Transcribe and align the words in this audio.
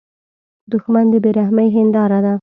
دښمن 0.71 1.05
د 1.11 1.15
بې 1.23 1.31
رحمۍ 1.39 1.67
هینداره 1.75 2.19
ده 2.25 2.33